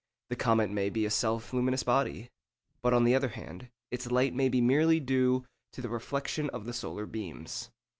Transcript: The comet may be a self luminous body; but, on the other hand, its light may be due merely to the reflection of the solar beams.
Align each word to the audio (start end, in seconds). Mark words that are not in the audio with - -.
The 0.29 0.35
comet 0.35 0.71
may 0.71 0.89
be 0.89 1.05
a 1.05 1.11
self 1.11 1.53
luminous 1.53 1.83
body; 1.83 2.31
but, 2.81 2.91
on 2.91 3.03
the 3.03 3.13
other 3.13 3.27
hand, 3.27 3.69
its 3.91 4.09
light 4.11 4.33
may 4.33 4.49
be 4.49 4.59
due 4.59 4.65
merely 4.65 4.99
to 4.99 5.43
the 5.73 5.89
reflection 5.89 6.49
of 6.49 6.65
the 6.65 6.73
solar 6.73 7.05
beams. 7.05 7.69